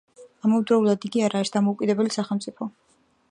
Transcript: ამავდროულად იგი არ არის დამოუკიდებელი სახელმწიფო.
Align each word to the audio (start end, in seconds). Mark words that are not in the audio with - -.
ამავდროულად 0.47 1.05
იგი 1.09 1.21
არ 1.27 1.37
არის 1.41 1.53
დამოუკიდებელი 1.57 2.15
სახელმწიფო. 2.17 2.71